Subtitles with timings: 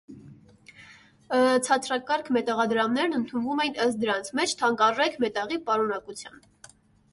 [1.67, 6.45] Ցածրակարգ մետաղադրամներն ընդունվում էին ըստ դրանց մեջ թանկարժեք մետաղի պարունակության։